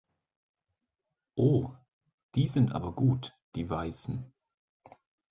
Oh, 1.37 1.69
die 2.33 2.47
sind 2.47 2.73
aber 2.73 2.93
gut, 2.95 3.37
die 3.53 3.69
Weißen! 3.69 4.33